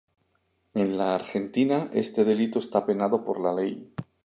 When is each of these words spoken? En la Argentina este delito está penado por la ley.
En 0.73 0.97
la 0.97 1.13
Argentina 1.13 1.87
este 1.93 2.23
delito 2.25 2.57
está 2.57 2.87
penado 2.87 3.23
por 3.23 3.39
la 3.39 3.53
ley. 3.53 3.93